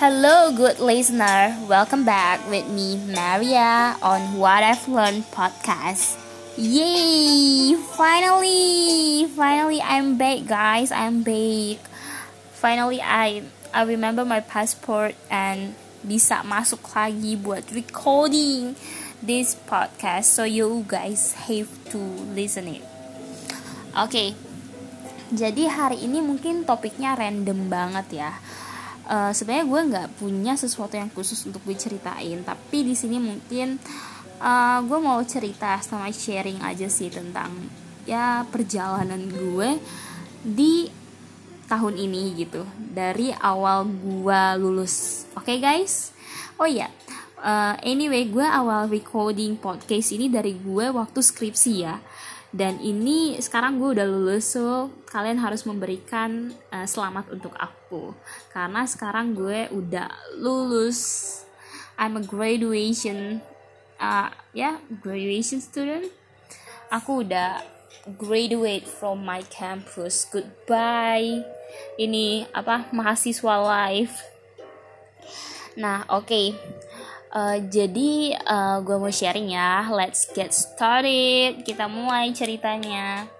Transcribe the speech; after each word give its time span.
Hello, 0.00 0.48
good 0.48 0.80
listener. 0.80 1.52
Welcome 1.68 2.08
back 2.08 2.40
with 2.48 2.64
me, 2.72 2.96
Maria, 2.96 4.00
on 4.00 4.40
What 4.40 4.64
I've 4.64 4.88
Learned 4.88 5.28
podcast. 5.28 6.16
Yay! 6.56 7.76
Finally, 7.76 9.28
finally, 9.36 9.76
I'm 9.84 10.16
back, 10.16 10.48
guys. 10.48 10.88
I'm 10.88 11.20
back. 11.20 11.84
Finally, 12.56 13.04
I 13.04 13.44
I 13.76 13.84
remember 13.84 14.24
my 14.24 14.40
passport 14.40 15.12
and 15.28 15.76
bisa 16.00 16.40
masuk 16.48 16.80
lagi 16.96 17.36
buat 17.36 17.68
recording 17.68 18.80
this 19.20 19.52
podcast. 19.52 20.32
So 20.32 20.48
you 20.48 20.80
guys 20.88 21.44
have 21.44 21.68
to 21.92 22.00
listen 22.32 22.72
it. 22.72 22.80
Okay. 23.92 24.32
Jadi 25.28 25.68
hari 25.68 26.08
ini 26.08 26.24
mungkin 26.24 26.64
topiknya 26.64 27.20
random 27.20 27.68
banget 27.68 28.24
ya 28.24 28.32
uh, 29.10 29.32
sebenarnya 29.34 29.66
gue 29.66 29.80
nggak 29.90 30.08
punya 30.22 30.54
sesuatu 30.54 30.94
yang 30.94 31.10
khusus 31.10 31.42
untuk 31.44 31.60
gue 31.66 31.74
ceritain 31.74 32.38
tapi 32.46 32.86
di 32.86 32.94
sini 32.94 33.18
mungkin 33.18 33.76
uh, 34.38 34.78
gue 34.86 34.98
mau 35.02 35.18
cerita 35.26 35.82
sama 35.82 36.08
sharing 36.14 36.62
aja 36.62 36.86
sih 36.86 37.10
tentang 37.10 37.50
ya 38.06 38.46
perjalanan 38.48 39.26
gue 39.28 39.76
di 40.40 40.88
tahun 41.70 41.94
ini 41.94 42.34
gitu. 42.34 42.66
Dari 42.74 43.30
awal 43.30 43.86
gue 43.86 44.42
lulus 44.58 45.26
oke 45.38 45.46
okay, 45.46 45.62
guys? 45.62 46.10
Oh 46.58 46.66
ya 46.66 46.86
yeah. 46.86 46.90
uh, 47.38 47.74
anyway 47.86 48.26
gue 48.26 48.42
awal 48.42 48.90
recording 48.90 49.54
podcast 49.54 50.10
ini 50.10 50.26
dari 50.26 50.56
gue 50.56 50.86
waktu 50.90 51.20
skripsi 51.20 51.74
ya. 51.82 51.98
Dan 52.50 52.82
ini 52.82 53.38
sekarang 53.38 53.78
gue 53.78 53.94
udah 53.94 54.06
lulus 54.10 54.58
so 54.58 54.90
kalian 55.06 55.38
harus 55.38 55.62
memberikan 55.62 56.50
uh, 56.74 56.82
selamat 56.82 57.30
untuk 57.30 57.54
aku 57.54 57.79
karena 58.54 58.86
sekarang 58.86 59.34
gue 59.34 59.66
udah 59.74 60.10
lulus. 60.38 61.42
I'm 62.00 62.16
a 62.16 62.24
graduation 62.24 63.44
uh, 64.00 64.32
ya 64.54 64.54
yeah, 64.54 64.74
graduation 65.02 65.58
student. 65.60 66.08
Aku 66.88 67.26
udah 67.26 67.66
graduate 68.16 68.86
from 68.86 69.26
my 69.26 69.42
campus. 69.50 70.24
Goodbye. 70.30 71.42
Ini 71.98 72.50
apa 72.54 72.88
mahasiswa 72.94 73.54
life. 73.60 74.22
Nah 75.74 76.06
oke. 76.08 76.26
Okay 76.26 76.46
Uh, 77.30 77.62
jadi 77.70 78.34
uh, 78.42 78.82
gue 78.82 78.98
mau 78.98 79.10
sharing 79.14 79.54
ya. 79.54 79.86
Let's 79.86 80.26
get 80.34 80.50
started. 80.50 81.62
Kita 81.62 81.86
mulai 81.86 82.34
ceritanya 82.34 83.30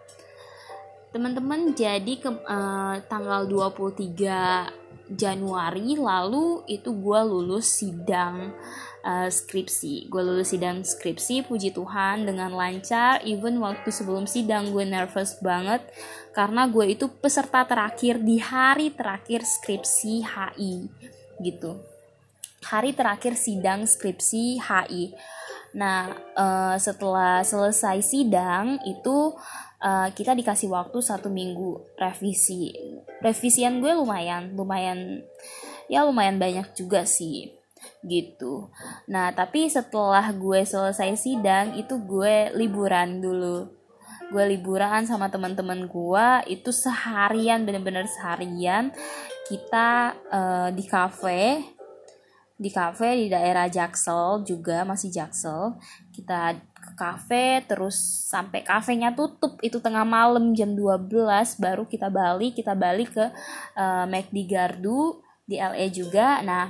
Teman-teman 1.10 1.74
jadi 1.74 2.14
ke 2.22 2.30
uh, 2.30 2.96
tanggal 3.10 3.46
23 3.50 5.10
Januari 5.10 5.98
lalu 5.98 6.62
itu 6.70 6.94
gue 6.94 7.20
lulus 7.26 7.82
sidang 7.82 8.54
uh, 9.02 9.26
skripsi 9.26 10.06
Gue 10.06 10.22
lulus 10.22 10.54
sidang 10.54 10.86
skripsi 10.86 11.50
puji 11.50 11.74
Tuhan 11.74 12.30
dengan 12.30 12.54
lancar 12.54 13.18
Even 13.26 13.58
waktu 13.58 13.90
sebelum 13.90 14.30
sidang 14.30 14.70
gue 14.70 14.86
nervous 14.86 15.34
banget 15.42 15.82
Karena 16.30 16.70
gue 16.70 16.94
itu 16.94 17.10
peserta 17.10 17.66
terakhir 17.66 18.22
di 18.22 18.38
hari 18.38 18.94
terakhir 18.94 19.42
skripsi 19.42 20.22
HI 20.22 20.86
gitu 21.42 21.90
hari 22.64 22.92
terakhir 22.92 23.36
sidang 23.36 23.88
skripsi 23.88 24.60
HI. 24.60 25.16
Nah, 25.70 26.10
uh, 26.34 26.76
setelah 26.76 27.46
selesai 27.46 28.02
sidang 28.02 28.82
itu 28.84 29.32
uh, 29.80 30.08
kita 30.12 30.36
dikasih 30.36 30.70
waktu 30.70 31.00
satu 31.00 31.32
minggu 31.32 31.96
revisi. 31.96 32.72
Revisian 33.24 33.80
gue 33.80 33.92
lumayan, 33.96 34.54
lumayan, 34.54 35.24
ya 35.90 36.04
lumayan 36.06 36.36
banyak 36.40 36.72
juga 36.76 37.04
sih 37.04 37.52
gitu. 38.04 38.68
Nah, 39.08 39.32
tapi 39.32 39.68
setelah 39.68 40.24
gue 40.32 40.64
selesai 40.64 41.16
sidang 41.16 41.76
itu 41.76 41.96
gue 42.00 42.52
liburan 42.56 43.20
dulu. 43.20 43.68
Gue 44.30 44.44
liburan 44.46 45.04
sama 45.10 45.26
teman-teman 45.26 45.90
gue 45.90 46.26
itu 46.46 46.70
seharian 46.70 47.66
bener-bener 47.66 48.06
seharian 48.06 48.94
kita 49.50 50.14
uh, 50.30 50.68
di 50.70 50.86
cafe 50.86 51.58
di 52.60 52.68
kafe 52.68 53.16
di 53.16 53.26
daerah 53.32 53.72
Jaksel 53.72 54.44
juga 54.44 54.84
masih 54.84 55.08
Jaksel. 55.08 55.80
Kita 56.12 56.52
ke 56.60 56.92
kafe 56.92 57.64
terus 57.64 57.96
sampai 58.28 58.60
kafenya 58.60 59.16
tutup 59.16 59.56
itu 59.64 59.80
tengah 59.80 60.04
malam 60.04 60.52
jam 60.52 60.76
12 60.76 61.08
baru 61.56 61.88
kita 61.88 62.12
balik. 62.12 62.60
Kita 62.60 62.76
balik 62.76 63.16
ke 63.16 63.26
uh, 63.80 64.04
McD 64.04 64.44
Gardu 64.44 65.24
di 65.48 65.56
LA 65.56 65.88
juga. 65.88 66.44
Nah 66.44 66.68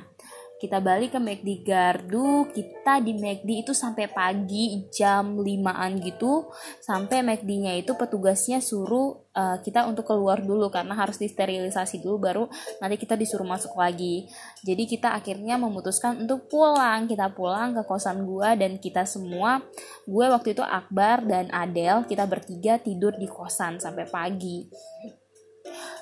kita 0.60 0.76
balik 0.84 1.16
ke 1.16 1.20
McD 1.20 1.64
Gardu 1.64 2.52
kita 2.52 3.00
di 3.00 3.16
McD 3.16 3.64
itu 3.64 3.72
sampai 3.72 4.12
pagi 4.12 4.84
jam 4.92 5.40
5an 5.40 5.96
gitu. 6.04 6.52
Sampai 6.84 7.24
McD-nya 7.24 7.80
itu 7.80 7.96
petugasnya 7.96 8.60
suruh 8.60 9.24
uh, 9.32 9.56
kita 9.64 9.88
untuk 9.88 10.04
keluar 10.04 10.44
dulu 10.44 10.68
karena 10.68 10.92
harus 10.92 11.16
disterilisasi 11.16 12.04
dulu 12.04 12.16
baru 12.20 12.44
nanti 12.84 13.00
kita 13.00 13.16
disuruh 13.16 13.48
masuk 13.48 13.72
lagi. 13.80 14.28
Jadi 14.60 14.84
kita 14.84 15.16
akhirnya 15.16 15.56
memutuskan 15.56 16.20
untuk 16.28 16.44
pulang. 16.52 17.08
Kita 17.08 17.32
pulang 17.32 17.72
ke 17.72 17.82
kosan 17.88 18.28
gua 18.28 18.52
dan 18.52 18.76
kita 18.76 19.08
semua 19.08 19.64
gue 20.04 20.26
waktu 20.28 20.52
itu 20.52 20.60
Akbar 20.60 21.24
dan 21.24 21.48
Adel 21.54 22.04
kita 22.04 22.28
bertiga 22.28 22.76
tidur 22.76 23.16
di 23.16 23.24
kosan 23.24 23.80
sampai 23.80 24.04
pagi 24.04 24.68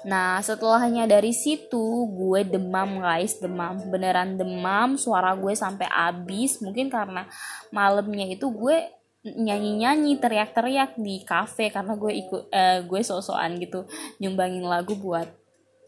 Nah 0.07 0.39
setelahnya 0.45 1.09
dari 1.11 1.35
situ 1.35 2.07
gue 2.13 2.47
demam 2.47 3.03
guys 3.03 3.41
demam 3.43 3.79
beneran 3.91 4.39
demam 4.39 4.95
suara 4.95 5.35
gue 5.35 5.55
sampai 5.57 5.89
habis 5.91 6.63
mungkin 6.63 6.87
karena 6.93 7.27
malamnya 7.75 8.29
itu 8.31 8.47
gue 8.53 8.99
nyanyi-nyanyi 9.27 10.23
teriak-teriak 10.23 10.95
di 10.95 11.27
kafe 11.27 11.75
karena 11.75 11.99
gue 11.99 12.13
ikut 12.15 12.43
uh, 12.55 12.81
gue 12.87 13.01
sosokan 13.03 13.59
gitu 13.59 13.85
nyumbangin 14.23 14.63
lagu 14.63 14.95
buat 14.95 15.27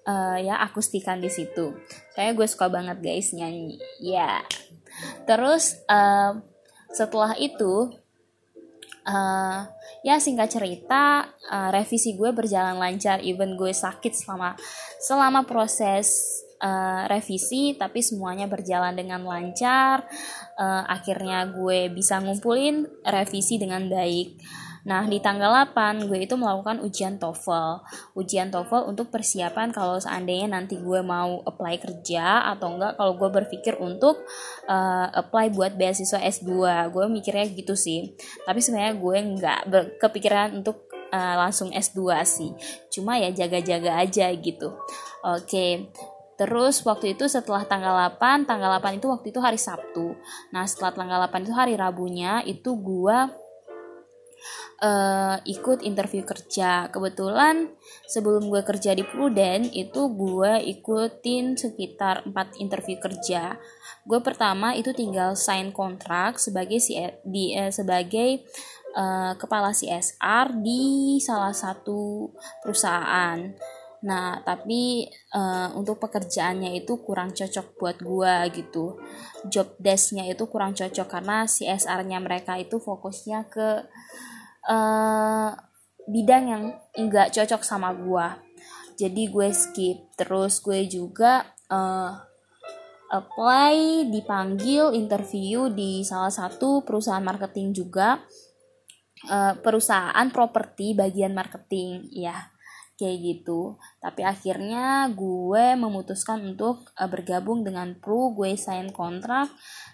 uh, 0.05 0.37
ya 0.41 0.59
akustikan 0.61 1.23
di 1.23 1.31
situ. 1.31 1.77
Kayak 2.19 2.37
gue 2.37 2.47
suka 2.51 2.67
banget 2.67 2.99
guys 2.99 3.31
nyanyi. 3.31 3.79
Ya. 4.03 4.19
Yeah. 4.25 4.39
Terus 5.25 5.79
uh, 5.87 6.43
setelah 6.91 7.39
itu 7.39 7.95
uh, 9.07 9.65
ya 10.05 10.17
singkat 10.21 10.53
cerita 10.53 11.29
uh, 11.49 11.69
revisi 11.73 12.17
gue 12.17 12.33
berjalan 12.33 12.77
lancar 12.77 13.21
even 13.21 13.57
gue 13.57 13.73
sakit 13.73 14.13
selama 14.13 14.57
selama 15.01 15.45
proses 15.45 16.41
uh, 16.61 17.09
revisi 17.09 17.75
tapi 17.75 18.05
semuanya 18.05 18.47
berjalan 18.47 18.93
dengan 18.95 19.25
lancar. 19.25 20.05
Uh, 20.61 20.85
akhirnya 20.87 21.49
gue 21.49 21.89
bisa 21.89 22.21
ngumpulin 22.21 22.85
revisi 23.05 23.57
dengan 23.57 23.89
baik 23.89 24.37
Nah, 24.89 25.05
di 25.05 25.21
tanggal 25.21 25.53
8 25.73 26.09
gue 26.09 26.25
itu 26.25 26.35
melakukan 26.41 26.81
ujian 26.81 27.21
TOEFL. 27.21 27.85
Ujian 28.17 28.49
TOEFL 28.49 28.89
untuk 28.89 29.13
persiapan 29.13 29.75
kalau 29.75 30.01
seandainya 30.01 30.57
nanti 30.57 30.81
gue 30.81 31.01
mau 31.05 31.45
apply 31.45 31.77
kerja 31.81 32.49
atau 32.57 32.77
enggak 32.77 32.97
kalau 32.97 33.13
gue 33.21 33.29
berpikir 33.29 33.77
untuk 33.77 34.25
uh, 34.71 35.07
apply 35.13 35.53
buat 35.53 35.77
beasiswa 35.77 36.21
S2. 36.21 36.53
Gue 36.95 37.05
mikirnya 37.13 37.45
gitu 37.53 37.77
sih. 37.77 38.17
Tapi 38.49 38.61
sebenarnya 38.65 38.95
gue 38.97 39.17
enggak 39.21 39.61
kepikiran 40.01 40.65
untuk 40.65 40.89
uh, 41.13 41.35
langsung 41.37 41.69
S2 41.75 42.01
sih. 42.25 42.51
Cuma 42.89 43.21
ya 43.21 43.29
jaga-jaga 43.35 44.01
aja 44.01 44.33
gitu. 44.33 44.73
Oke. 45.21 45.45
Okay. 45.45 45.73
Terus 46.41 46.81
waktu 46.89 47.13
itu 47.13 47.29
setelah 47.29 47.69
tanggal 47.69 48.17
8, 48.17 48.49
tanggal 48.49 48.81
8 48.81 48.97
itu 48.97 49.13
waktu 49.13 49.29
itu 49.29 49.45
hari 49.45 49.61
Sabtu. 49.61 50.17
Nah, 50.57 50.65
setelah 50.65 50.97
tanggal 50.97 51.21
8 51.29 51.45
itu 51.45 51.53
hari 51.53 51.77
Rabunya 51.77 52.41
itu 52.49 52.81
gue 52.81 53.29
uh, 54.83 55.37
ikut 55.45 55.85
interview 55.85 56.25
kerja. 56.25 56.89
Kebetulan 56.89 57.71
sebelum 58.09 58.49
gue 58.49 58.63
kerja 58.65 58.97
di 58.97 59.05
Pruden 59.05 59.69
itu 59.71 60.11
gue 60.13 60.53
ikutin 60.77 61.57
sekitar 61.57 62.29
4 62.29 62.63
interview 62.63 62.97
kerja. 63.01 63.61
Gue 64.05 64.21
pertama 64.25 64.73
itu 64.75 64.91
tinggal 64.97 65.37
sign 65.37 65.71
kontrak 65.71 66.41
sebagai 66.41 66.81
si 66.81 66.97
di 67.25 67.53
uh, 67.55 67.71
sebagai 67.71 68.45
uh, 68.97 69.37
kepala 69.37 69.71
CSR 69.71 70.61
di 70.61 71.17
salah 71.21 71.55
satu 71.55 72.31
perusahaan. 72.65 73.39
Nah, 74.01 74.41
tapi 74.41 75.05
uh, 75.37 75.77
untuk 75.77 76.01
pekerjaannya 76.01 76.73
itu 76.73 77.05
kurang 77.05 77.37
cocok 77.37 77.77
buat 77.77 77.97
gue 78.01 78.35
gitu. 78.57 78.97
Job 79.53 79.77
desknya 79.77 80.25
itu 80.25 80.49
kurang 80.49 80.73
cocok 80.73 81.05
karena 81.05 81.45
CSR-nya 81.45 82.17
mereka 82.25 82.57
itu 82.57 82.81
fokusnya 82.81 83.53
ke 83.53 83.85
uh, 84.71 85.51
bidang 86.07 86.45
yang 86.47 86.65
enggak 86.95 87.35
cocok 87.35 87.67
sama 87.67 87.91
gue 87.91 88.51
jadi 89.01 89.33
gue 89.33 89.49
skip. 89.57 90.13
Terus 90.13 90.61
gue 90.61 90.85
juga 90.85 91.49
uh, 91.73 92.13
apply 93.09 94.07
dipanggil 94.13 94.93
interview 94.93 95.73
di 95.73 96.05
salah 96.05 96.29
satu 96.29 96.85
perusahaan 96.85 97.25
marketing 97.25 97.73
juga. 97.73 98.21
Uh, 99.21 99.53
perusahaan 99.61 100.29
properti 100.33 100.97
bagian 100.97 101.33
marketing 101.33 102.09
ya 102.13 102.53
kayak 103.01 103.21
gitu. 103.25 103.81
Tapi 104.05 104.21
akhirnya 104.21 105.09
gue 105.13 105.65
memutuskan 105.81 106.45
untuk 106.45 106.93
uh, 107.01 107.09
bergabung 107.09 107.65
dengan 107.65 107.97
Pro 107.97 108.37
gue 108.37 108.53
sign 108.53 108.93
kontrak 108.93 109.49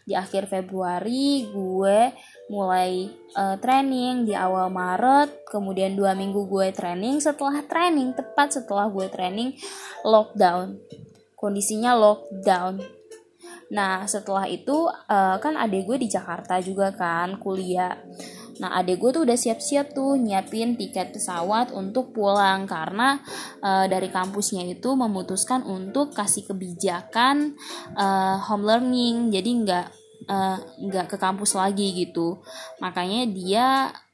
di 0.07 0.15
akhir 0.15 0.47
Februari 0.47 1.51
gue 1.51 2.15
mulai 2.47 3.11
uh, 3.35 3.59
training. 3.59 4.31
Di 4.31 4.39
awal 4.39 4.71
Maret 4.71 5.43
kemudian 5.51 5.99
dua 5.99 6.15
minggu 6.15 6.47
gue 6.47 6.71
training. 6.71 7.19
Setelah 7.19 7.67
training 7.67 8.15
tepat 8.15 8.63
setelah 8.63 8.87
gue 8.87 9.11
training 9.11 9.59
lockdown. 10.07 10.79
Kondisinya 11.35 11.99
lockdown. 11.99 12.79
Nah 13.75 14.07
setelah 14.07 14.47
itu 14.47 14.87
uh, 14.87 15.37
kan 15.43 15.59
adik 15.59 15.91
gue 15.91 16.07
di 16.07 16.09
Jakarta 16.09 16.63
juga 16.63 16.95
kan 16.95 17.43
kuliah 17.43 17.99
Nah 18.61 18.77
adek 18.81 18.97
gue 19.01 19.11
tuh 19.13 19.23
udah 19.29 19.37
siap-siap 19.37 19.93
tuh 19.93 20.17
nyiapin 20.17 20.75
tiket 20.75 21.13
pesawat 21.13 21.73
untuk 21.73 22.17
pulang 22.17 22.65
karena 22.65 23.21
uh, 23.61 23.85
dari 23.87 24.09
kampusnya 24.09 24.65
itu 24.67 24.97
memutuskan 24.97 25.65
untuk 25.65 26.17
kasih 26.17 26.49
kebijakan 26.49 27.57
uh, 27.97 28.41
home 28.49 28.65
learning. 28.65 29.29
Jadi 29.29 29.51
nggak 29.67 29.87
uh, 30.29 30.57
nggak 30.81 31.07
ke 31.13 31.17
kampus 31.17 31.55
lagi 31.55 31.93
gitu. 31.93 32.41
Makanya 32.81 33.29
dia 33.31 33.67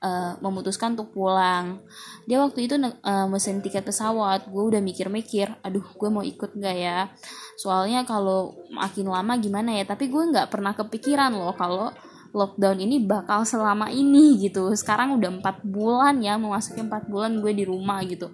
uh, 0.03 0.35
memutuskan 0.43 0.99
untuk 0.99 1.15
pulang. 1.15 1.81
Dia 2.27 2.43
waktu 2.43 2.67
itu 2.67 2.75
uh, 2.79 3.27
mesin 3.31 3.63
tiket 3.63 3.87
pesawat. 3.87 4.51
Gue 4.51 4.75
udah 4.75 4.83
mikir-mikir 4.83 5.51
aduh 5.63 5.85
gue 5.85 6.09
mau 6.11 6.25
ikut 6.27 6.59
nggak 6.59 6.77
ya? 6.77 7.11
Soalnya 7.59 8.03
kalau 8.03 8.59
makin 8.75 9.07
lama 9.07 9.39
gimana 9.39 9.79
ya? 9.79 9.85
Tapi 9.87 10.11
gue 10.11 10.23
nggak 10.35 10.51
pernah 10.51 10.75
kepikiran 10.75 11.33
loh 11.33 11.55
kalau 11.55 11.91
lockdown 12.33 12.81
ini 12.81 13.01
bakal 13.05 13.45
selama 13.45 13.93
ini 13.93 14.41
gitu 14.41 14.73
sekarang 14.73 15.21
udah 15.21 15.41
empat 15.41 15.63
bulan 15.65 16.21
ya 16.25 16.41
memasuki 16.41 16.81
empat 16.81 17.07
bulan 17.09 17.39
gue 17.45 17.53
di 17.53 17.65
rumah 17.69 18.01
gitu 18.05 18.33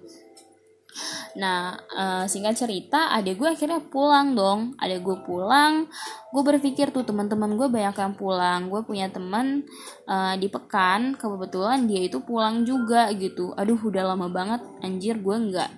Nah, 1.37 1.77
uh, 1.93 2.25
singkat 2.25 2.57
cerita, 2.57 3.13
adik 3.13 3.37
gue 3.37 3.49
akhirnya 3.53 3.79
pulang 3.79 4.33
dong. 4.33 4.73
Adik 4.81 5.05
gue 5.05 5.17
pulang, 5.21 5.85
gue 6.33 6.43
berpikir 6.43 6.89
tuh 6.89 7.05
teman-teman 7.05 7.53
gue 7.53 7.69
banyak 7.69 7.95
yang 7.95 8.13
pulang. 8.17 8.67
Gue 8.67 8.81
punya 8.81 9.07
teman 9.13 9.63
uh, 10.09 10.33
di 10.35 10.49
pekan, 10.49 11.13
kebetulan 11.15 11.85
dia 11.85 12.01
itu 12.01 12.19
pulang 12.25 12.65
juga 12.65 13.13
gitu. 13.13 13.53
Aduh, 13.53 13.77
udah 13.77 14.15
lama 14.15 14.27
banget, 14.27 14.61
anjir 14.81 15.21
gue 15.21 15.37
nggak 15.37 15.71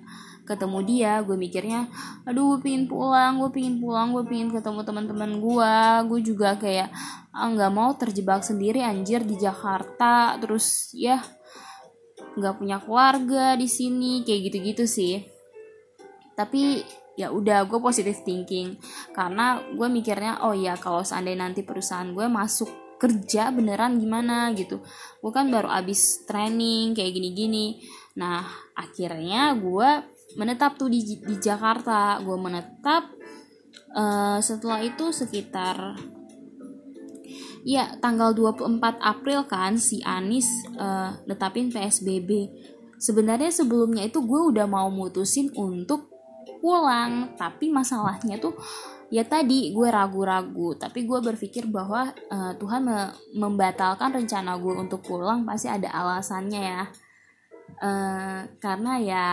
ketemu 0.47 0.79
dia 0.83 1.13
gue 1.21 1.38
mikirnya 1.38 1.88
aduh 2.25 2.57
gue 2.57 2.59
pingin 2.65 2.89
pulang 2.89 3.39
gue 3.39 3.49
pingin 3.53 3.77
pulang 3.77 4.11
gue 4.11 4.25
pingin 4.25 4.49
ketemu 4.49 4.81
teman-teman 4.81 5.31
gue 5.38 5.73
gue 6.09 6.19
juga 6.25 6.57
kayak 6.57 6.89
ah, 7.31 7.47
nggak 7.47 7.71
ah, 7.71 7.75
mau 7.75 7.91
terjebak 7.95 8.43
sendiri 8.43 8.83
anjir 8.83 9.23
di 9.23 9.39
Jakarta. 9.39 10.35
Terus 10.39 10.91
ya 10.95 11.19
nggak 12.31 12.55
punya 12.59 12.77
keluarga 12.79 13.55
di 13.59 13.67
sini 13.67 14.23
kayak 14.27 14.51
gitu-gitu 14.51 14.83
sih. 14.88 15.23
Tapi 16.35 16.83
ya 17.19 17.31
udah 17.31 17.67
gue 17.67 17.79
positive 17.79 18.19
thinking. 18.23 18.75
Karena 19.15 19.59
gue 19.63 19.88
mikirnya 19.88 20.43
oh 20.43 20.55
ya 20.55 20.75
kalau 20.75 21.03
seandainya 21.03 21.49
nanti 21.49 21.63
perusahaan 21.63 22.07
gue 22.11 22.27
masuk 22.27 22.99
kerja 22.99 23.49
beneran 23.49 23.97
gimana? 23.97 24.51
Gitu. 24.53 24.79
Gue 25.23 25.31
kan 25.33 25.49
baru 25.49 25.71
abis 25.71 26.27
training 26.27 26.93
kayak 26.93 27.11
gini-gini. 27.15 27.81
Nah 28.19 28.43
akhirnya 28.75 29.55
gue 29.55 30.10
menetap 30.35 30.79
tuh 30.79 30.91
di 30.91 31.03
di 31.03 31.35
Jakarta. 31.39 32.19
Gue 32.23 32.37
menetap 32.37 33.11
uh, 33.95 34.39
setelah 34.39 34.83
itu 34.83 35.11
sekitar 35.11 35.97
ya 37.61 37.93
tanggal 38.01 38.33
24 38.33 38.81
April 38.99 39.45
kan 39.45 39.77
si 39.77 40.01
Anis 40.01 40.49
uh, 40.81 41.13
netapin 41.29 41.69
PSBB 41.69 42.49
sebenarnya 42.97 43.53
sebelumnya 43.53 44.01
itu 44.01 44.21
gue 44.25 44.41
udah 44.49 44.65
mau 44.65 44.89
mutusin 44.89 45.53
untuk 45.53 46.09
pulang 46.61 47.33
tapi 47.37 47.69
masalahnya 47.69 48.41
tuh 48.41 48.53
ya 49.11 49.27
tadi 49.27 49.75
gue 49.75 49.87
ragu-ragu. 49.91 50.79
Tapi 50.79 51.03
gue 51.03 51.19
berpikir 51.19 51.67
bahwa 51.67 52.09
uh, 52.31 52.55
Tuhan 52.55 52.81
me 52.87 53.11
membatalkan 53.35 54.15
rencana 54.15 54.55
gue 54.57 54.73
untuk 54.73 55.03
pulang 55.03 55.43
pasti 55.43 55.67
ada 55.67 55.91
alasannya 55.91 56.61
ya. 56.63 56.83
Uh, 57.81 58.39
karena 58.61 58.93
ya 59.01 59.25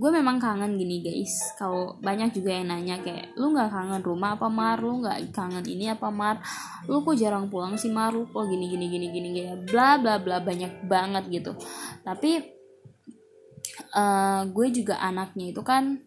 gue 0.00 0.10
memang 0.16 0.40
kangen 0.40 0.80
gini 0.80 1.04
guys. 1.04 1.52
Kalau 1.60 2.00
banyak 2.00 2.32
juga 2.32 2.56
yang 2.56 2.72
nanya 2.72 2.96
kayak 3.04 3.36
lu 3.36 3.52
nggak 3.52 3.68
kangen 3.68 4.00
rumah 4.00 4.40
apa 4.40 4.48
mar? 4.48 4.80
Lu 4.80 5.04
nggak 5.04 5.28
kangen 5.36 5.64
ini 5.68 5.92
apa 5.92 6.08
mar? 6.08 6.40
Lu 6.88 7.04
kok 7.04 7.20
jarang 7.20 7.52
pulang 7.52 7.76
sih 7.76 7.92
mar? 7.92 8.16
Lu 8.16 8.24
kok 8.24 8.48
gini 8.48 8.72
gini 8.72 8.88
gini 8.88 9.12
gini 9.12 9.28
kayak 9.36 9.68
bla 9.68 10.00
bla 10.00 10.16
bla 10.16 10.40
banyak 10.40 10.88
banget 10.88 11.28
gitu. 11.28 11.52
Tapi 12.00 12.40
uh, 13.92 14.48
gue 14.48 14.66
juga 14.72 15.04
anaknya 15.04 15.52
itu 15.52 15.60
kan 15.60 16.00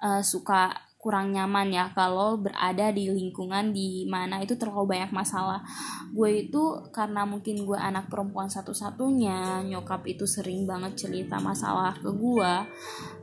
uh, 0.00 0.24
suka 0.24 0.72
kurang 1.04 1.36
nyaman 1.36 1.68
ya 1.68 1.92
kalau 1.92 2.40
berada 2.40 2.88
di 2.88 3.12
lingkungan 3.12 3.76
di 3.76 4.08
mana 4.08 4.40
itu 4.40 4.56
terlalu 4.56 4.96
banyak 4.96 5.12
masalah. 5.12 5.60
Gue 6.16 6.48
itu 6.48 6.80
karena 6.88 7.28
mungkin 7.28 7.68
gue 7.68 7.76
anak 7.76 8.08
perempuan 8.08 8.48
satu-satunya 8.48 9.68
nyokap 9.68 10.00
itu 10.08 10.24
sering 10.24 10.64
banget 10.64 11.04
cerita 11.04 11.36
masalah 11.44 11.92
ke 12.00 12.08
gue. 12.08 12.52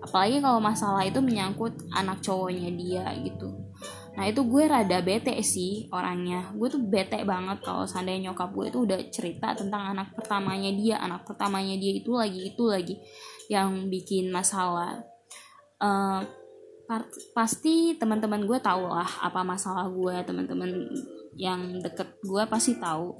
Apalagi 0.05 0.37
kalau 0.45 0.61
masalah 0.61 1.01
itu 1.01 1.17
menyangkut 1.25 1.73
anak 1.89 2.21
cowoknya 2.21 2.69
dia 2.69 3.05
gitu. 3.25 3.49
Nah 4.13 4.29
itu 4.29 4.45
gue 4.45 4.63
rada 4.69 5.01
bete 5.01 5.33
sih 5.41 5.89
orangnya. 5.89 6.53
Gue 6.53 6.69
tuh 6.69 6.85
bete 6.85 7.25
banget 7.25 7.65
kalau 7.65 7.89
seandainya 7.89 8.29
nyokap 8.29 8.53
gue 8.53 8.65
itu 8.69 8.79
udah 8.85 8.99
cerita 9.09 9.57
tentang 9.57 9.97
anak 9.97 10.13
pertamanya 10.13 10.69
dia 10.69 11.01
anak 11.01 11.25
pertamanya 11.25 11.73
dia 11.81 11.97
itu 11.97 12.13
lagi 12.13 12.53
itu 12.53 12.63
lagi 12.69 12.95
yang 13.49 13.89
bikin 13.89 14.29
masalah. 14.29 15.01
Uh, 15.81 16.21
pasti 17.31 17.95
teman-teman 17.95 18.43
gue 18.43 18.59
tahu 18.59 18.89
lah 18.89 19.07
apa 19.23 19.45
masalah 19.45 19.87
gue. 19.87 20.15
Teman-teman 20.27 20.69
yang 21.39 21.79
deket 21.79 22.19
gue 22.23 22.43
pasti 22.47 22.75
tahu 22.75 23.15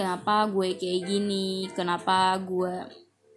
kenapa 0.00 0.48
gue 0.48 0.80
kayak 0.80 1.00
gini 1.08 1.68
kenapa 1.76 2.32
gue 2.40 2.88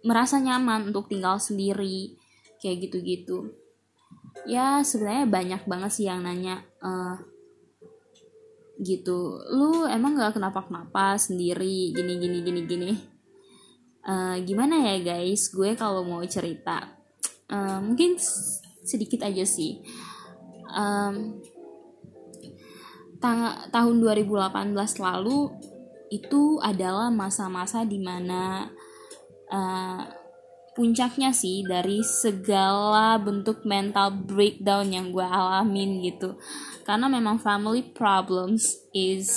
merasa 0.04 0.40
nyaman 0.40 0.88
untuk 0.88 1.12
tinggal 1.12 1.36
sendiri 1.36 2.16
kayak 2.60 2.88
gitu-gitu. 2.88 3.52
Ya 4.48 4.80
sebenarnya 4.80 5.28
banyak 5.28 5.62
banget 5.64 5.90
sih 5.92 6.06
yang 6.08 6.24
nanya 6.24 6.64
uh, 6.80 7.16
gitu. 8.80 9.40
Lu 9.52 9.84
emang 9.88 10.16
gak 10.16 10.36
kenapa 10.36 10.64
kenapa 10.64 11.16
sendiri? 11.16 11.92
Gini 11.92 12.20
gini 12.20 12.38
gini 12.44 12.60
gini. 12.64 12.92
Uh, 14.04 14.36
gimana 14.44 14.80
ya 14.92 15.00
guys? 15.00 15.48
Gue 15.48 15.72
kalau 15.76 16.04
mau 16.04 16.20
cerita 16.28 17.00
uh, 17.48 17.80
mungkin 17.80 18.16
sedikit 18.84 19.24
aja 19.24 19.42
sih. 19.42 19.80
Um, 20.70 21.40
ta 23.18 23.64
tahun 23.72 24.04
2018 24.04 24.76
lalu 25.00 25.48
itu 26.12 26.60
adalah 26.60 27.08
masa-masa 27.08 27.82
di 27.82 27.96
mana 27.96 28.68
uh, 29.48 30.04
puncaknya 30.76 31.32
sih 31.32 31.64
dari 31.64 32.04
segala 32.04 33.16
bentuk 33.16 33.64
mental 33.64 34.12
breakdown 34.12 34.92
yang 34.92 35.08
gue 35.08 35.24
alamin 35.24 36.04
gitu. 36.04 36.36
Karena 36.84 37.08
memang 37.08 37.40
family 37.40 37.80
problems 37.80 38.84
is 38.92 39.32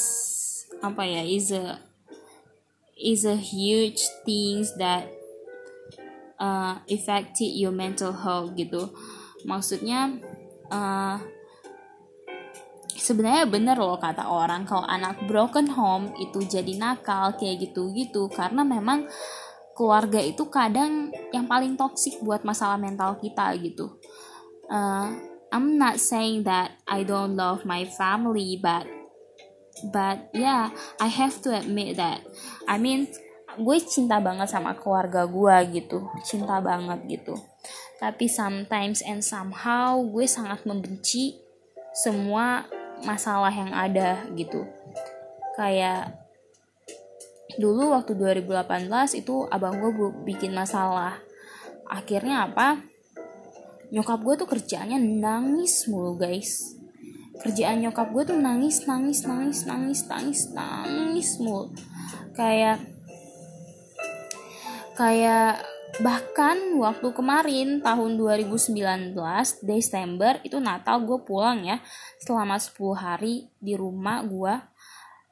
apa 0.84 1.08
ya 1.08 1.24
is 1.26 1.50
a 1.50 1.82
is 2.98 3.26
a 3.26 3.38
huge 3.38 4.02
things 4.26 4.74
that 4.78 5.10
uh, 6.42 6.82
affected 6.90 7.54
your 7.54 7.74
mental 7.74 8.14
health 8.14 8.54
gitu 8.58 8.90
maksudnya 9.46 10.18
uh, 10.72 11.18
sebenarnya 12.98 13.46
bener 13.48 13.78
loh 13.78 13.96
kata 14.02 14.26
orang 14.26 14.66
kalau 14.66 14.84
anak 14.84 15.22
broken 15.30 15.70
home 15.70 16.12
itu 16.18 16.42
jadi 16.44 16.74
nakal 16.76 17.38
kayak 17.38 17.70
gitu-gitu 17.70 18.28
karena 18.34 18.66
memang 18.66 19.06
keluarga 19.78 20.18
itu 20.18 20.50
kadang 20.50 21.14
yang 21.30 21.46
paling 21.46 21.78
toksik 21.78 22.18
buat 22.26 22.42
masalah 22.42 22.82
mental 22.82 23.22
kita 23.22 23.54
gitu. 23.62 24.02
Uh, 24.68 25.14
I'm 25.54 25.78
not 25.80 26.02
saying 26.02 26.44
that 26.50 26.82
I 26.90 27.06
don't 27.06 27.38
love 27.38 27.64
my 27.64 27.86
family, 27.86 28.60
but 28.60 28.90
but 29.94 30.34
yeah, 30.34 30.74
I 31.00 31.08
have 31.08 31.40
to 31.46 31.54
admit 31.54 32.02
that. 32.02 32.26
I 32.66 32.82
mean, 32.82 33.08
gue 33.56 33.78
cinta 33.86 34.18
banget 34.20 34.50
sama 34.50 34.76
keluarga 34.76 35.30
gue 35.30 35.56
gitu, 35.78 36.10
cinta 36.26 36.58
banget 36.60 37.06
gitu 37.08 37.38
tapi 37.98 38.30
sometimes 38.30 39.02
and 39.02 39.26
somehow 39.26 39.98
gue 40.06 40.30
sangat 40.30 40.62
membenci 40.70 41.42
semua 41.98 42.70
masalah 43.02 43.50
yang 43.50 43.74
ada 43.74 44.26
gitu. 44.38 44.66
Kayak 45.58 46.14
dulu 47.58 47.98
waktu 47.98 48.14
2018 48.14 49.18
itu 49.18 49.50
abang 49.50 49.82
gue 49.82 49.92
bikin 50.30 50.54
masalah. 50.54 51.18
Akhirnya 51.90 52.46
apa? 52.46 52.86
Nyokap 53.90 54.20
gue 54.22 54.36
tuh 54.46 54.50
kerjaannya 54.50 55.02
nangis 55.02 55.90
mulu 55.90 56.22
guys. 56.22 56.78
Kerjaan 57.42 57.82
nyokap 57.82 58.14
gue 58.14 58.24
tuh 58.30 58.38
nangis 58.38 58.86
nangis 58.86 59.26
nangis 59.26 59.66
nangis 59.66 60.06
nangis 60.06 60.42
nangis 60.54 61.42
mulu. 61.42 61.74
Kayak 62.38 62.78
kayak 64.94 65.66
bahkan 66.04 66.58
waktu 66.78 67.10
kemarin 67.16 67.82
tahun 67.82 68.20
2019 68.20 69.16
Desember 69.66 70.38
itu 70.46 70.62
Natal 70.62 71.02
gue 71.02 71.20
pulang 71.26 71.66
ya. 71.66 71.82
Selama 72.22 72.60
10 72.62 72.76
hari 72.94 73.50
di 73.58 73.74
rumah 73.74 74.22
gue 74.22 74.54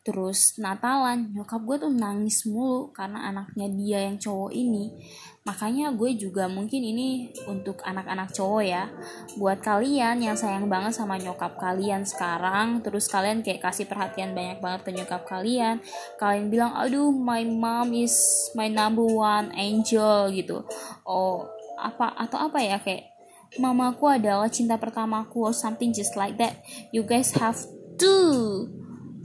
terus 0.06 0.58
Natalan. 0.62 1.34
Nyokap 1.34 1.62
gue 1.66 1.78
tuh 1.86 1.94
nangis 1.94 2.46
mulu 2.50 2.94
karena 2.94 3.30
anaknya 3.30 3.68
dia 3.74 4.00
yang 4.10 4.18
cowok 4.18 4.52
ini 4.54 4.94
makanya 5.46 5.94
gue 5.94 6.18
juga 6.18 6.50
mungkin 6.50 6.82
ini 6.82 7.30
untuk 7.46 7.78
anak-anak 7.86 8.34
cowok 8.34 8.64
ya. 8.66 8.90
Buat 9.38 9.62
kalian 9.62 10.18
yang 10.18 10.34
sayang 10.34 10.66
banget 10.66 10.98
sama 10.98 11.22
nyokap 11.22 11.62
kalian 11.62 12.02
sekarang 12.02 12.82
terus 12.82 13.06
kalian 13.06 13.46
kayak 13.46 13.62
kasih 13.62 13.86
perhatian 13.86 14.34
banyak 14.34 14.58
banget 14.58 14.82
ke 14.82 14.92
nyokap 14.92 15.22
kalian 15.30 15.78
kalian 16.18 16.50
bilang 16.50 16.74
aduh 16.74 17.14
my 17.14 17.46
mom 17.46 17.94
is 17.94 18.18
my 18.58 18.66
number 18.66 19.06
one 19.06 19.54
angel 19.54 20.34
gitu. 20.34 20.66
Oh 21.06 21.46
apa 21.78 22.18
atau 22.18 22.50
apa 22.50 22.60
ya 22.66 22.82
kayak 22.82 23.14
mamaku 23.62 24.18
adalah 24.18 24.50
cinta 24.50 24.82
pertamaku 24.82 25.46
or 25.46 25.54
something 25.54 25.94
just 25.94 26.18
like 26.18 26.42
that. 26.42 26.58
You 26.90 27.06
guys 27.06 27.30
have 27.38 27.62
to 28.02 28.16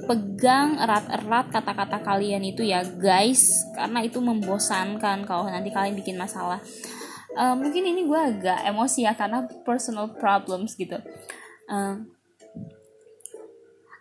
pegang 0.04 0.80
erat-erat 0.80 1.50
kata-kata 1.52 2.00
kalian 2.04 2.44
itu 2.44 2.64
ya 2.64 2.84
guys. 2.84 3.66
Karena 3.72 4.04
itu 4.04 4.20
membosankan 4.20 5.24
kalau 5.24 5.48
nanti 5.48 5.72
kalian 5.72 5.96
bikin 5.96 6.16
masalah. 6.20 6.60
Uh, 7.34 7.54
mungkin 7.54 7.86
ini 7.86 8.04
gue 8.04 8.20
agak 8.20 8.66
emosi 8.66 9.06
ya 9.06 9.14
karena 9.14 9.46
personal 9.62 10.12
problems 10.16 10.74
gitu. 10.74 10.98
Uh, 11.70 12.02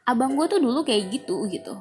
abang 0.06 0.34
gue 0.34 0.46
tuh 0.50 0.62
dulu 0.62 0.82
kayak 0.82 1.13
gitu 1.13 1.46
gitu. 1.51 1.77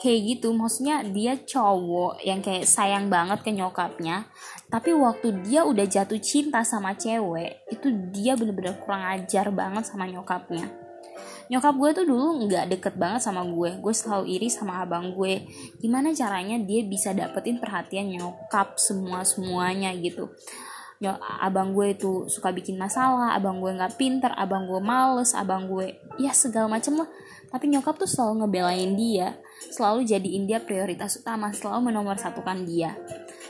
Kayak 0.00 0.20
gitu 0.36 0.52
maksudnya 0.52 1.00
dia 1.00 1.32
cowok 1.38 2.20
yang 2.24 2.44
kayak 2.44 2.68
sayang 2.68 3.08
banget 3.08 3.40
ke 3.40 3.50
nyokapnya 3.52 4.28
tapi 4.74 4.90
waktu 4.90 5.46
dia 5.46 5.62
udah 5.62 5.86
jatuh 5.86 6.18
cinta 6.18 6.66
sama 6.66 6.98
cewek 6.98 7.62
itu 7.70 7.94
dia 8.10 8.34
bener-bener 8.34 8.74
kurang 8.82 9.06
ajar 9.06 9.46
banget 9.54 9.86
sama 9.86 10.02
nyokapnya 10.10 10.66
nyokap 11.52 11.74
gue 11.76 11.90
tuh 12.02 12.06
dulu 12.08 12.48
nggak 12.48 12.76
deket 12.76 12.94
banget 12.96 13.24
sama 13.24 13.44
gue. 13.44 13.76
Gue 13.80 13.94
selalu 13.94 14.24
iri 14.38 14.48
sama 14.48 14.80
abang 14.80 15.12
gue. 15.12 15.44
Gimana 15.80 16.12
caranya 16.16 16.56
dia 16.60 16.80
bisa 16.84 17.12
dapetin 17.12 17.60
perhatian 17.60 18.08
nyokap 18.12 18.80
semua 18.80 19.22
semuanya 19.26 19.92
gitu? 19.98 20.32
Nyok, 21.02 21.18
abang 21.20 21.74
gue 21.74 21.92
itu 21.92 22.30
suka 22.30 22.54
bikin 22.54 22.78
masalah 22.78 23.34
abang 23.34 23.58
gue 23.58 23.74
nggak 23.74 23.98
pinter 23.98 24.30
abang 24.38 24.64
gue 24.70 24.78
males 24.78 25.34
abang 25.34 25.66
gue 25.66 25.98
ya 26.16 26.32
segala 26.32 26.70
macem 26.70 26.96
lah. 26.96 27.10
Tapi 27.50 27.70
nyokap 27.70 27.98
tuh 27.98 28.08
selalu 28.08 28.46
ngebelain 28.46 28.94
dia 28.94 29.36
selalu 29.70 30.06
jadiin 30.06 30.44
dia 30.46 30.62
prioritas 30.62 31.18
utama 31.18 31.50
selalu 31.50 31.90
menomorsatukan 31.92 32.62
dia. 32.66 32.94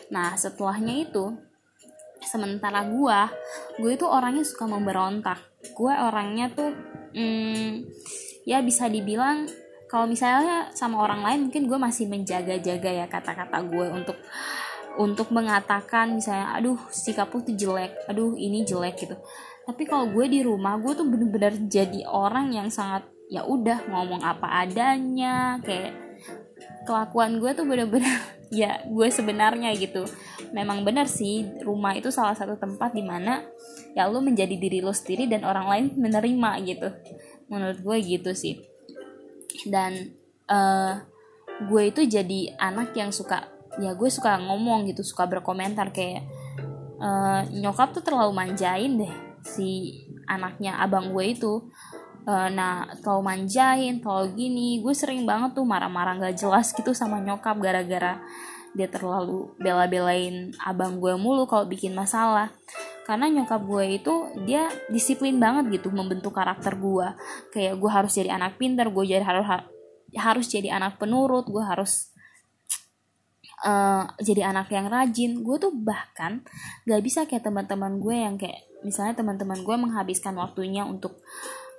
Nah 0.09 0.35
setelahnya 0.35 1.05
itu 1.05 1.37
sementara 2.25 2.89
gue 2.89 3.19
gue 3.81 3.91
itu 3.93 4.07
orangnya 4.09 4.43
suka 4.43 4.65
memberontak. 4.65 5.39
Gue 5.77 5.93
orangnya 5.93 6.49
tuh 6.53 6.73
hmm, 7.15 7.71
ya 8.45 8.61
bisa 8.61 8.91
dibilang 8.91 9.49
kalau 9.89 10.11
misalnya 10.11 10.75
sama 10.75 11.01
orang 11.01 11.23
lain 11.23 11.41
mungkin 11.49 11.71
gue 11.71 11.79
masih 11.79 12.11
menjaga-jaga 12.11 12.91
ya 12.91 13.07
kata-kata 13.07 13.63
gue 13.63 13.87
untuk 13.95 14.19
untuk 14.95 15.31
mengatakan 15.35 16.15
misalnya 16.15 16.55
aduh 16.55 16.79
sikapku 16.91 17.43
tuh 17.43 17.55
jelek 17.55 17.95
aduh 18.11 18.35
ini 18.35 18.67
jelek 18.67 19.07
gitu. 19.07 19.17
Tapi 19.65 19.83
kalau 19.89 20.13
gue 20.13 20.27
di 20.29 20.45
rumah 20.45 20.77
gue 20.77 20.93
tuh 20.93 21.07
bener-bener 21.09 21.57
jadi 21.71 22.05
orang 22.11 22.53
yang 22.53 22.69
sangat 22.69 23.07
ya 23.33 23.47
udah 23.49 23.89
ngomong 23.89 24.21
apa 24.21 24.67
adanya 24.67 25.57
kayak 25.65 25.97
kelakuan 26.85 27.41
gue 27.41 27.51
tuh 27.57 27.65
bener-bener 27.65 28.13
ya 28.53 28.85
gue 28.85 29.09
sebenarnya 29.09 29.73
gitu 29.75 30.05
memang 30.51 30.83
benar 30.83 31.07
sih 31.11 31.47
rumah 31.63 31.95
itu 31.95 32.11
salah 32.11 32.35
satu 32.35 32.59
tempat 32.59 32.95
di 32.95 33.03
mana 33.03 33.43
ya 33.95 34.11
lo 34.11 34.19
menjadi 34.19 34.59
diri 34.59 34.83
lo 34.83 34.91
sendiri 34.91 35.31
dan 35.31 35.47
orang 35.47 35.67
lain 35.71 35.85
menerima 35.99 36.51
gitu. 36.67 36.89
Menurut 37.51 37.79
gue 37.81 37.97
gitu 38.03 38.31
sih. 38.35 38.61
Dan 39.69 40.15
uh, 40.51 40.99
gue 41.71 41.83
itu 41.89 42.03
jadi 42.05 42.59
anak 42.59 42.93
yang 42.99 43.15
suka 43.15 43.47
ya 43.79 43.95
gue 43.95 44.07
suka 44.07 44.39
ngomong 44.39 44.87
gitu 44.87 45.03
suka 45.03 45.27
berkomentar 45.27 45.91
kayak 45.91 46.23
uh, 47.03 47.43
nyokap 47.51 47.91
tuh 47.91 48.03
terlalu 48.07 48.35
manjain 48.35 48.99
deh 48.99 49.15
si 49.43 49.99
anaknya 50.27 50.79
abang 50.81 51.13
gue 51.13 51.25
itu. 51.35 51.53
Uh, 52.25 52.49
nah 52.49 52.89
terlalu 53.05 53.23
manjain 53.37 54.01
terlalu 54.01 54.33
gini 54.33 54.69
gue 54.81 54.97
sering 54.97 55.29
banget 55.29 55.53
tuh 55.53 55.69
marah-marah 55.69 56.17
gak 56.17 56.41
jelas 56.41 56.73
gitu 56.73 56.97
sama 56.97 57.21
nyokap 57.21 57.53
gara-gara 57.61 58.17
dia 58.75 58.91
terlalu 58.91 59.55
bela-belain 59.63 60.51
abang 60.59 60.99
gue 60.99 61.15
mulu 61.15 61.47
kalau 61.47 61.65
bikin 61.71 61.95
masalah. 61.95 62.51
Karena 63.07 63.31
nyokap 63.31 63.63
gue 63.63 63.85
itu 64.03 64.15
dia 64.45 64.67
disiplin 64.91 65.39
banget 65.39 65.81
gitu 65.81 65.95
membentuk 65.95 66.35
karakter 66.35 66.75
gue. 66.75 67.09
Kayak 67.55 67.79
gue 67.79 67.91
harus 67.91 68.13
jadi 68.13 68.35
anak 68.35 68.59
pinter 68.59 68.91
gue 68.91 69.05
jadi 69.07 69.23
harus 69.23 69.47
harus 70.15 70.47
jadi 70.47 70.75
anak 70.75 70.99
penurut 70.99 71.47
gue 71.51 71.63
harus 71.63 72.15
uh, 73.63 74.11
jadi 74.19 74.51
anak 74.51 74.69
yang 74.75 74.91
rajin. 74.91 75.41
Gue 75.47 75.57
tuh 75.63 75.71
bahkan 75.71 76.43
gak 76.85 77.01
bisa 77.01 77.25
kayak 77.31 77.47
teman-teman 77.47 78.03
gue 78.03 78.17
yang 78.17 78.35
kayak 78.35 78.67
misalnya 78.85 79.17
teman-teman 79.17 79.65
gue 79.65 79.77
menghabiskan 79.81 80.37
waktunya 80.37 80.85
untuk 80.85 81.23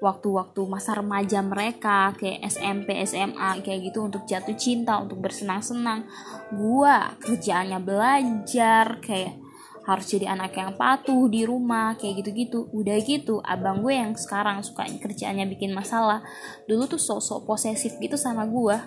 waktu-waktu 0.03 0.61
masa 0.67 0.99
remaja 0.99 1.39
mereka 1.39 2.11
kayak 2.19 2.43
SMP 2.51 2.99
SMA 3.07 3.63
kayak 3.63 3.91
gitu 3.91 4.05
untuk 4.05 4.27
jatuh 4.27 4.55
cinta 4.55 4.99
untuk 4.99 5.19
bersenang-senang. 5.23 6.07
Gue 6.51 6.95
kerjaannya 7.23 7.79
belajar 7.79 8.99
kayak 8.99 9.41
harus 9.85 10.09
jadi 10.09 10.33
anak 10.33 10.57
yang 10.57 10.73
patuh 10.73 11.29
di 11.29 11.45
rumah 11.45 11.93
kayak 11.95 12.25
gitu-gitu. 12.25 12.67
Udah 12.73 12.97
gitu 13.05 13.39
abang 13.45 13.85
gue 13.85 13.93
yang 13.93 14.17
sekarang 14.17 14.65
suka 14.65 14.85
kerjaannya 14.87 15.45
bikin 15.51 15.71
masalah. 15.71 16.25
Dulu 16.65 16.89
tuh 16.89 17.01
sok-sok 17.01 17.45
posesif 17.45 17.95
gitu 18.01 18.17
sama 18.17 18.43
gue 18.49 18.77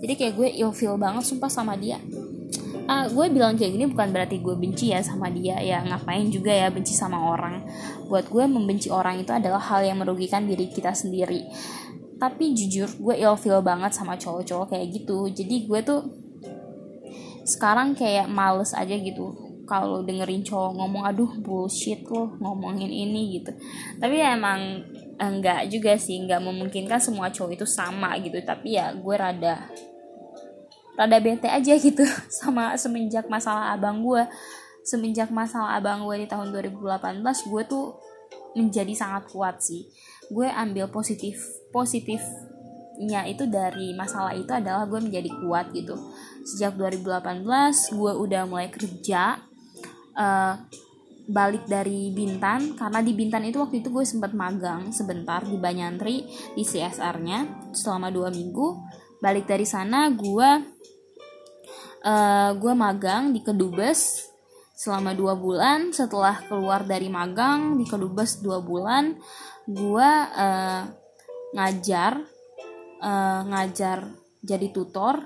jadi 0.00 0.14
kayak 0.16 0.34
gue 0.36 0.48
ilfeel 0.64 0.96
banget 0.96 1.24
sumpah 1.28 1.50
sama 1.52 1.76
dia 1.76 2.00
uh, 2.88 3.06
gue 3.08 3.26
bilang 3.32 3.56
kayak 3.56 3.72
gini 3.74 3.86
bukan 3.88 4.08
berarti 4.12 4.40
gue 4.40 4.54
benci 4.56 4.92
ya 4.92 5.00
sama 5.00 5.32
dia. 5.32 5.58
Ya 5.60 5.80
ngapain 5.84 6.28
juga 6.28 6.52
ya 6.52 6.68
benci 6.68 6.92
sama 6.92 7.18
orang? 7.32 7.64
Buat 8.08 8.28
gue 8.28 8.44
membenci 8.44 8.88
orang 8.92 9.20
itu 9.20 9.32
adalah 9.32 9.60
hal 9.60 9.84
yang 9.84 10.00
merugikan 10.00 10.44
diri 10.44 10.68
kita 10.68 10.92
sendiri. 10.92 11.48
Tapi 12.20 12.54
jujur 12.54 12.88
gue 13.00 13.14
ilfeel 13.20 13.60
banget 13.60 13.92
sama 13.96 14.16
cowok-cowok 14.20 14.76
kayak 14.76 14.86
gitu. 14.94 15.28
Jadi 15.32 15.66
gue 15.66 15.80
tuh 15.82 16.00
sekarang 17.44 17.92
kayak 17.92 18.28
males 18.30 18.72
aja 18.72 18.94
gitu. 18.96 19.32
Kalau 19.64 20.04
dengerin 20.04 20.44
cowok 20.44 20.76
ngomong 20.76 21.08
aduh 21.08 21.32
bullshit 21.40 22.04
loh 22.08 22.36
ngomongin 22.36 22.92
ini 22.92 23.40
gitu. 23.40 23.52
Tapi 23.96 24.20
ya 24.20 24.36
emang 24.36 24.84
enggak 25.16 25.72
juga 25.72 25.96
sih. 25.96 26.20
Enggak 26.20 26.44
memungkinkan 26.44 27.00
semua 27.00 27.32
cowok 27.32 27.56
itu 27.56 27.66
sama 27.68 28.12
gitu. 28.20 28.36
Tapi 28.44 28.76
ya 28.76 28.92
gue 28.92 29.14
rada 29.16 29.72
rada 30.94 31.18
bete 31.18 31.50
aja 31.50 31.74
gitu 31.74 32.06
sama 32.42 32.74
semenjak 32.78 33.26
masalah 33.26 33.74
abang 33.74 34.02
gue 34.02 34.22
semenjak 34.84 35.32
masalah 35.32 35.80
abang 35.80 36.04
gue 36.04 36.22
di 36.22 36.26
tahun 36.28 36.52
2018 36.52 37.24
gue 37.24 37.62
tuh 37.64 37.96
menjadi 38.54 38.94
sangat 38.94 39.32
kuat 39.32 39.58
sih. 39.64 39.88
Gue 40.30 40.46
ambil 40.48 40.88
positif 40.88 41.40
positifnya 41.74 43.26
itu 43.26 43.48
dari 43.50 43.92
masalah 43.96 44.36
itu 44.36 44.52
adalah 44.52 44.86
gue 44.86 45.00
menjadi 45.02 45.32
kuat 45.42 45.74
gitu. 45.74 45.96
Sejak 46.46 46.76
2018 46.78 47.42
gue 47.96 48.12
udah 48.14 48.42
mulai 48.46 48.68
kerja 48.70 49.40
uh, 50.14 50.54
balik 51.24 51.64
dari 51.64 52.12
Bintan 52.12 52.76
karena 52.76 53.00
di 53.00 53.16
Bintan 53.16 53.48
itu 53.48 53.56
waktu 53.56 53.80
itu 53.80 53.88
gue 53.88 54.04
sempat 54.04 54.36
magang 54.36 54.92
sebentar 54.92 55.40
di 55.40 55.56
Banyantri 55.56 56.28
di 56.52 56.62
CSR-nya 56.62 57.72
selama 57.72 58.12
dua 58.12 58.28
minggu 58.28 58.84
balik 59.24 59.48
dari 59.48 59.64
sana 59.64 60.12
gue 60.12 60.50
uh, 62.04 62.50
gue 62.52 62.72
magang 62.76 63.32
di 63.32 63.40
Kedubes 63.40 64.28
selama 64.76 65.16
dua 65.16 65.32
bulan. 65.32 65.96
Setelah 65.96 66.44
keluar 66.44 66.84
dari 66.84 67.08
magang 67.08 67.80
di 67.80 67.88
Kedubes 67.88 68.44
dua 68.44 68.60
bulan 68.60 69.16
gue 69.64 70.10
uh, 70.36 70.82
ngajar 71.56 72.20
uh, 73.00 73.40
ngajar 73.48 74.12
jadi 74.44 74.68
tutor 74.68 75.24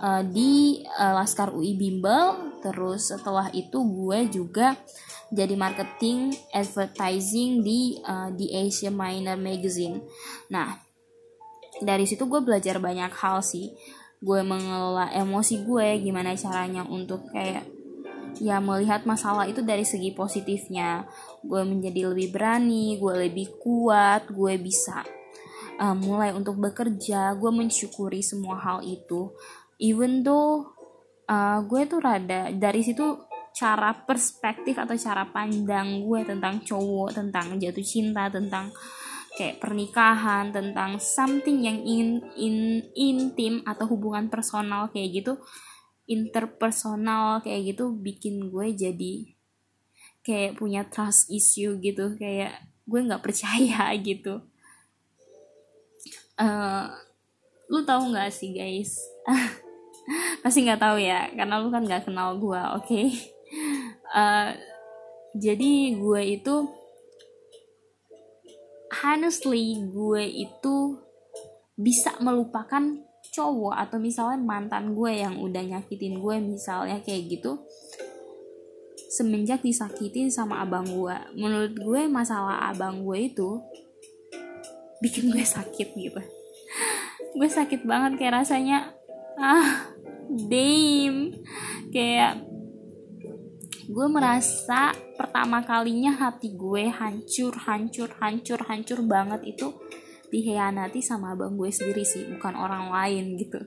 uh, 0.00 0.24
di 0.24 0.80
uh, 0.96 1.12
Laskar 1.20 1.52
UI 1.52 1.76
Bimbel. 1.76 2.56
Terus 2.64 3.12
setelah 3.12 3.52
itu 3.52 3.84
gue 3.84 4.18
juga 4.32 4.72
jadi 5.28 5.52
marketing 5.56 6.32
advertising 6.52 7.60
di 7.60 8.00
uh, 8.00 8.32
di 8.32 8.48
Asia 8.56 8.88
Minor 8.88 9.36
Magazine. 9.36 10.00
Nah 10.48 10.91
dari 11.82 12.06
situ 12.06 12.26
gue 12.30 12.40
belajar 12.40 12.78
banyak 12.78 13.12
hal 13.12 13.42
sih. 13.44 13.74
Gue 14.22 14.46
mengelola 14.46 15.10
emosi 15.10 15.66
gue 15.66 15.98
gimana 15.98 16.38
caranya 16.38 16.86
untuk 16.86 17.26
kayak 17.34 17.66
ya 18.40 18.62
melihat 18.62 19.04
masalah 19.04 19.44
itu 19.50 19.60
dari 19.60 19.82
segi 19.82 20.14
positifnya. 20.14 21.04
Gue 21.42 21.66
menjadi 21.66 22.10
lebih 22.14 22.32
berani 22.32 22.96
gue 22.96 23.14
lebih 23.28 23.58
kuat 23.58 24.30
gue 24.30 24.54
bisa 24.62 25.02
uh, 25.82 25.96
mulai 25.98 26.30
untuk 26.32 26.56
bekerja. 26.58 27.34
Gue 27.36 27.50
mensyukuri 27.50 28.22
semua 28.22 28.56
hal 28.62 28.86
itu. 28.86 29.34
Even 29.82 30.22
though 30.22 30.70
uh, 31.26 31.58
gue 31.66 31.82
tuh 31.90 31.98
rada 31.98 32.54
dari 32.54 32.86
situ 32.86 33.32
cara 33.52 33.92
perspektif 33.92 34.80
atau 34.80 34.96
cara 34.96 35.28
pandang 35.28 36.00
gue 36.08 36.24
tentang 36.24 36.64
cowok 36.64 37.20
tentang 37.20 37.60
jatuh 37.60 37.84
cinta 37.84 38.32
tentang 38.32 38.72
kayak 39.32 39.64
pernikahan 39.64 40.52
tentang 40.52 41.00
something 41.00 41.64
yang 41.64 41.80
in, 41.88 42.20
in 42.36 42.84
intim 42.92 43.64
atau 43.64 43.88
hubungan 43.88 44.28
personal 44.28 44.92
kayak 44.92 45.24
gitu 45.24 45.40
interpersonal 46.04 47.40
kayak 47.40 47.72
gitu 47.72 47.96
bikin 47.96 48.52
gue 48.52 48.76
jadi 48.76 49.14
kayak 50.22 50.60
punya 50.60 50.84
trust 50.84 51.32
issue 51.32 51.80
gitu 51.80 52.14
kayak 52.20 52.60
gue 52.84 53.00
nggak 53.00 53.24
percaya 53.26 53.88
gitu 53.96 54.44
uh, 56.36 56.92
lu 57.72 57.80
tahu 57.88 58.12
nggak 58.12 58.28
sih 58.28 58.52
guys 58.52 59.00
pasti 60.42 60.66
nggak 60.66 60.82
tahu 60.82 60.98
ya 61.00 61.30
karena 61.32 61.62
lu 61.62 61.72
kan 61.72 61.86
nggak 61.86 62.04
kenal 62.10 62.36
gue 62.36 62.62
oke 62.76 62.84
okay? 62.84 63.06
uh, 64.18 64.52
jadi 65.32 65.96
gue 65.96 66.22
itu 66.36 66.81
honestly 69.00 69.80
gue 69.88 70.22
itu 70.28 71.00
bisa 71.80 72.12
melupakan 72.20 72.82
cowok 73.32 73.74
atau 73.88 73.96
misalnya 73.96 74.36
mantan 74.36 74.92
gue 74.92 75.24
yang 75.24 75.40
udah 75.40 75.64
nyakitin 75.64 76.20
gue 76.20 76.36
misalnya 76.42 77.00
kayak 77.00 77.32
gitu 77.32 77.64
semenjak 79.12 79.60
disakitin 79.60 80.32
sama 80.32 80.64
abang 80.64 80.88
gue. 80.88 81.16
Menurut 81.36 81.76
gue 81.76 82.08
masalah 82.08 82.72
abang 82.72 83.04
gue 83.04 83.28
itu 83.28 83.60
bikin 85.04 85.28
gue 85.28 85.44
sakit 85.44 85.92
gitu. 85.92 86.20
Gue 87.36 87.48
sakit 87.48 87.88
banget 87.88 88.20
kayak 88.20 88.44
rasanya 88.44 88.92
ah 89.36 89.88
damn. 90.48 91.32
Kayak 91.92 92.44
gue 93.88 94.06
merasa 94.06 94.94
pertama 95.18 95.62
kalinya 95.66 96.14
hati 96.14 96.54
gue 96.54 96.86
hancur 96.86 97.54
hancur 97.66 98.10
hancur 98.22 98.60
hancur 98.66 98.98
banget 99.02 99.56
itu 99.56 99.74
dihianati 100.30 101.02
sama 101.04 101.34
abang 101.34 101.58
gue 101.58 101.68
sendiri 101.68 102.06
sih 102.06 102.24
bukan 102.30 102.54
orang 102.56 102.88
lain 102.88 103.36
gitu. 103.36 103.60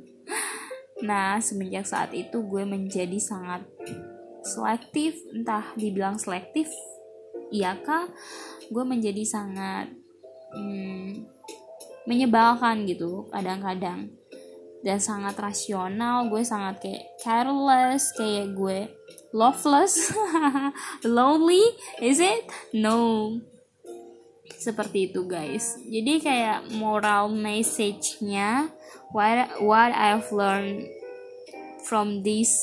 Nah 1.04 1.38
semenjak 1.44 1.86
saat 1.86 2.16
itu 2.16 2.42
gue 2.42 2.64
menjadi 2.64 3.20
sangat 3.22 3.68
selektif 4.46 5.20
entah 5.36 5.76
dibilang 5.78 6.18
selektif 6.18 6.72
iya 7.54 7.78
kah? 7.78 8.10
Gue 8.72 8.82
menjadi 8.82 9.22
sangat 9.22 9.94
hmm, 10.56 11.28
menyebalkan 12.10 12.86
gitu 12.90 13.30
kadang-kadang 13.30 14.10
dan 14.86 15.02
sangat 15.02 15.34
rasional 15.42 16.30
gue 16.30 16.46
sangat 16.46 16.78
kayak 16.78 17.04
careless 17.18 18.14
kayak 18.14 18.54
gue 18.54 18.86
loveless 19.34 20.14
lonely 21.04 21.66
is 22.00 22.22
it? 22.22 22.46
No. 22.72 23.34
Seperti 24.46 25.12
itu 25.12 25.26
guys. 25.26 25.76
Jadi 25.84 26.22
kayak 26.22 26.70
moral 26.72 27.34
message-nya 27.34 28.70
what 29.10 29.60
what 29.60 29.92
I've 29.92 30.30
learned 30.30 30.88
from 31.84 32.22
this 32.22 32.54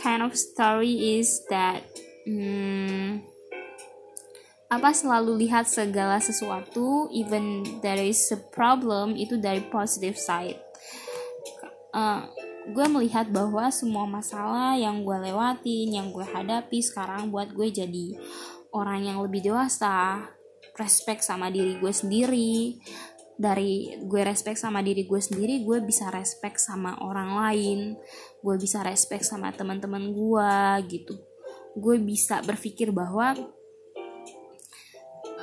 kind 0.00 0.22
of 0.22 0.32
story 0.38 1.20
is 1.20 1.44
that 1.50 1.84
hmm, 2.24 3.26
apa 4.74 4.90
selalu 4.90 5.46
lihat 5.46 5.70
segala 5.70 6.18
sesuatu 6.18 7.06
even 7.14 7.62
there 7.78 8.02
is 8.02 8.18
a 8.34 8.38
problem 8.50 9.14
itu 9.14 9.38
dari 9.38 9.62
positive 9.70 10.18
side. 10.18 10.58
Uh, 11.94 12.26
gue 12.74 12.86
melihat 12.90 13.30
bahwa 13.30 13.70
semua 13.70 14.02
masalah 14.10 14.74
yang 14.74 15.06
gue 15.06 15.14
lewatin 15.30 15.94
yang 15.94 16.10
gue 16.10 16.26
hadapi 16.26 16.82
sekarang 16.82 17.30
buat 17.30 17.54
gue 17.54 17.70
jadi 17.70 18.18
orang 18.74 19.06
yang 19.06 19.18
lebih 19.22 19.46
dewasa 19.46 20.26
respect 20.74 21.22
sama 21.22 21.54
diri 21.54 21.78
gue 21.78 21.92
sendiri. 21.94 22.82
Dari 23.34 23.98
gue 24.02 24.22
respect 24.26 24.58
sama 24.58 24.82
diri 24.82 25.06
gue 25.06 25.18
sendiri 25.22 25.62
gue 25.62 25.78
bisa 25.86 26.10
respect 26.10 26.58
sama 26.58 26.98
orang 26.98 27.30
lain. 27.46 27.78
Gue 28.42 28.58
bisa 28.58 28.82
respect 28.82 29.22
sama 29.22 29.54
teman-teman 29.54 30.10
gue 30.10 30.54
gitu. 30.90 31.14
Gue 31.78 32.02
bisa 32.02 32.42
berpikir 32.42 32.90
bahwa 32.90 33.38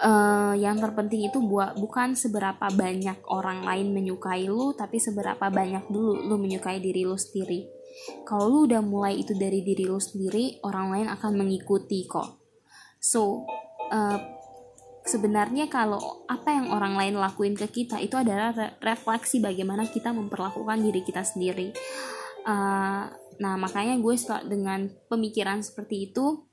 uh, 0.01 0.53
yang 0.57 0.81
terpenting 0.81 1.29
itu 1.29 1.39
buat 1.39 1.77
bukan 1.77 2.17
seberapa 2.17 2.67
banyak 2.73 3.23
orang 3.29 3.63
lain 3.63 3.93
menyukai 3.93 4.49
lu 4.49 4.73
tapi 4.73 4.97
seberapa 4.97 5.47
banyak 5.47 5.87
dulu 5.87 6.25
lu 6.25 6.35
menyukai 6.41 6.81
diri 6.81 7.05
lu 7.05 7.15
sendiri. 7.15 7.69
Kalau 8.25 8.49
lu 8.49 8.59
udah 8.71 8.81
mulai 8.81 9.21
itu 9.21 9.37
dari 9.37 9.61
diri 9.61 9.85
lu 9.85 10.01
sendiri 10.01 10.59
orang 10.65 10.87
lain 10.91 11.07
akan 11.11 11.31
mengikuti 11.37 12.09
kok. 12.09 12.41
So 12.97 13.45
uh, 13.93 14.17
sebenarnya 15.05 15.69
kalau 15.69 16.25
apa 16.29 16.53
yang 16.53 16.69
orang 16.69 16.97
lain 16.97 17.15
lakuin 17.17 17.57
ke 17.57 17.67
kita 17.69 17.97
itu 18.01 18.17
adalah 18.17 18.53
re 18.53 18.67
refleksi 18.81 19.41
bagaimana 19.41 19.89
kita 19.89 20.13
memperlakukan 20.13 20.81
diri 20.81 21.01
kita 21.05 21.21
sendiri. 21.21 21.73
Uh, 22.41 23.05
nah 23.41 23.53
makanya 23.57 23.97
gue 23.97 24.15
dengan 24.49 24.89
pemikiran 25.09 25.61
seperti 25.61 26.09
itu 26.09 26.50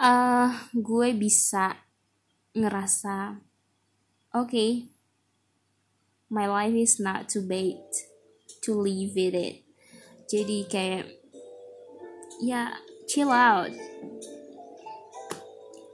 uh, 0.00 0.48
gue 0.72 1.08
bisa 1.12 1.76
ngerasa 2.56 3.36
oke 4.34 4.48
okay, 4.48 4.70
my 6.32 6.48
life 6.48 6.74
is 6.74 6.96
not 6.98 7.28
too 7.28 7.44
bad 7.44 7.78
to 8.64 8.74
live 8.74 9.14
with 9.14 9.36
it. 9.36 9.62
Jadi 10.30 10.66
kayak 10.66 11.06
ya 12.40 12.74
chill 13.06 13.30
out. 13.30 13.70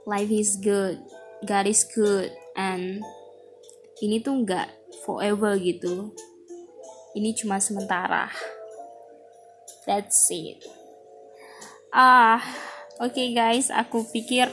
Life 0.07 0.31
is 0.31 0.55
good 0.63 1.03
God 1.45 1.67
is 1.69 1.83
good 1.83 2.31
and 2.57 3.03
ini 4.01 4.23
tuh 4.23 4.41
nggak 4.41 4.71
forever 5.05 5.57
gitu. 5.59 6.13
Ini 7.17 7.33
cuma 7.33 7.57
sementara. 7.57 8.29
That's 9.89 10.29
it. 10.29 10.61
Ah 11.89 12.41
Oke 12.97 13.13
okay 13.13 13.27
guys, 13.29 13.69
aku 13.69 14.09
pikir 14.09 14.49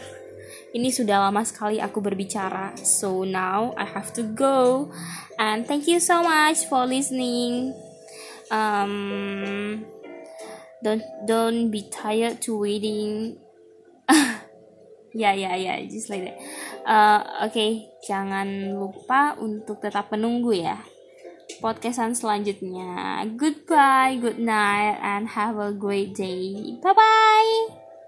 ini 0.77 0.93
sudah 0.93 1.17
lama 1.17 1.41
sekali 1.47 1.81
aku 1.81 2.05
berbicara. 2.05 2.77
So 2.77 3.25
now 3.25 3.73
I 3.81 3.89
have 3.89 4.13
to 4.21 4.23
go. 4.37 4.93
And 5.41 5.65
thank 5.65 5.89
you 5.89 5.97
so 5.97 6.21
much 6.21 6.69
for 6.69 6.85
listening. 6.85 7.73
Um 8.53 9.89
don't 10.85 11.05
don't 11.25 11.73
be 11.73 11.89
tired 11.89 12.45
to 12.45 12.61
waiting. 12.61 13.41
ya 15.17 15.33
ya 15.33 15.57
ya, 15.57 15.81
just 15.89 16.13
like 16.13 16.29
that. 16.29 16.37
Uh, 16.85 17.49
Oke, 17.49 17.57
okay, 17.57 17.71
jangan 18.05 18.77
lupa 18.77 19.41
untuk 19.41 19.81
tetap 19.81 20.13
menunggu 20.13 20.53
ya 20.53 20.85
podcastan 21.65 22.13
selanjutnya. 22.13 23.25
Goodbye, 23.41 24.21
good 24.21 24.37
night, 24.37 25.01
and 25.01 25.33
have 25.33 25.57
a 25.57 25.73
great 25.73 26.13
day. 26.13 26.77
Bye 26.85 26.93
bye. 26.93 27.84